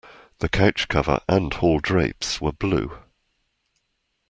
The 0.39 0.49
couch 0.49 0.87
cover 0.87 1.19
and 1.29 1.53
hall 1.53 1.77
drapes 1.77 2.41
were 2.41 2.51
blue. 2.53 2.97